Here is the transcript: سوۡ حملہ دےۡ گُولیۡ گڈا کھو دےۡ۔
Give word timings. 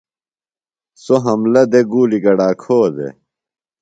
سوۡ 1.03 1.21
حملہ 1.25 1.63
دےۡ 1.71 1.85
گُولیۡ 1.91 2.23
گڈا 2.25 2.49
کھو 2.61 2.77
دےۡ۔ 2.95 3.13